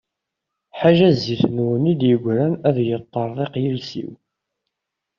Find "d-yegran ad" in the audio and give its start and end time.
1.99-2.77